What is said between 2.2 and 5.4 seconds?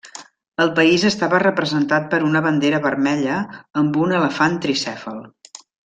una bandera vermella amb un elefant tricèfal.